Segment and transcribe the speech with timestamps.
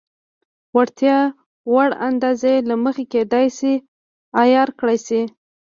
[0.71, 1.17] د اړتیا
[1.73, 3.73] وړ اندازې له مخې کېدای شي
[4.41, 5.21] عیار کړای شي.